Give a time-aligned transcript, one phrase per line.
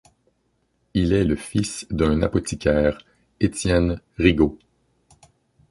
[0.95, 3.05] Il est le fils d'un apothicaire,
[3.39, 4.57] Étienne Rigaud.